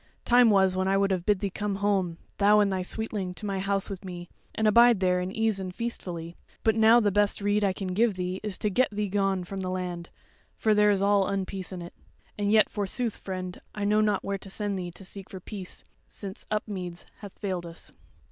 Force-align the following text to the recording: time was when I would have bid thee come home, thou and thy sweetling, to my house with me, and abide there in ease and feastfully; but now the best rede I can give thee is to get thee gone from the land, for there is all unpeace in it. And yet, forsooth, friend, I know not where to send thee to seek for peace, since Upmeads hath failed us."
time 0.25 0.49
was 0.49 0.75
when 0.75 0.87
I 0.87 0.97
would 0.97 1.11
have 1.11 1.27
bid 1.27 1.41
thee 1.41 1.51
come 1.51 1.75
home, 1.75 2.17
thou 2.39 2.59
and 2.59 2.73
thy 2.73 2.81
sweetling, 2.81 3.35
to 3.35 3.45
my 3.45 3.59
house 3.59 3.87
with 3.87 4.03
me, 4.03 4.29
and 4.55 4.67
abide 4.67 4.99
there 4.99 5.21
in 5.21 5.31
ease 5.31 5.59
and 5.59 5.71
feastfully; 5.75 6.35
but 6.63 6.73
now 6.73 6.99
the 6.99 7.11
best 7.11 7.39
rede 7.39 7.63
I 7.63 7.71
can 7.71 7.89
give 7.89 8.15
thee 8.15 8.39
is 8.41 8.57
to 8.57 8.71
get 8.71 8.89
thee 8.89 9.07
gone 9.09 9.43
from 9.43 9.59
the 9.61 9.69
land, 9.69 10.09
for 10.57 10.73
there 10.73 10.89
is 10.89 11.03
all 11.03 11.27
unpeace 11.27 11.71
in 11.71 11.83
it. 11.83 11.93
And 12.35 12.51
yet, 12.51 12.67
forsooth, 12.71 13.15
friend, 13.17 13.61
I 13.75 13.85
know 13.85 14.01
not 14.01 14.23
where 14.25 14.39
to 14.39 14.49
send 14.49 14.79
thee 14.79 14.89
to 14.89 15.05
seek 15.05 15.29
for 15.29 15.39
peace, 15.39 15.83
since 16.07 16.47
Upmeads 16.49 17.05
hath 17.19 17.37
failed 17.37 17.67
us." 17.67 17.91